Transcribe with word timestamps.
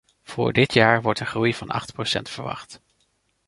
Voor 0.23 0.53
dit 0.53 0.73
jaar 0.73 1.01
wordt 1.01 1.19
een 1.19 1.25
groei 1.25 1.53
van 1.53 1.69
acht 1.69 1.93
procent 1.93 2.29
verwacht. 2.29 2.81